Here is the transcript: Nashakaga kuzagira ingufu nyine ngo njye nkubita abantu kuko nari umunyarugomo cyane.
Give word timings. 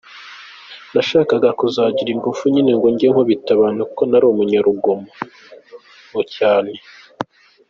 Nashakaga 0.93 1.49
kuzagira 1.59 2.09
ingufu 2.15 2.43
nyine 2.53 2.71
ngo 2.77 2.87
njye 2.93 3.07
nkubita 3.11 3.49
abantu 3.53 3.81
kuko 3.89 4.01
nari 4.09 4.25
umunyarugomo 4.27 6.19
cyane. 6.35 6.73